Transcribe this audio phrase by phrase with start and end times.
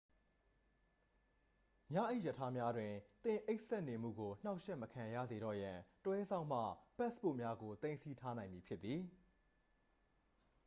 [1.93, 6.59] ညအိပ်ရထားများတွင် သင်အိပ်စက်နေမှုကို နှောင့်ယှက်မခံရတော့စေရန် တွဲစောင့်မှ
[6.97, 9.01] ပတ်စ်ပို့များကို သိမ်းဆည်းထားနိုင်မည်ဖြစ်သည်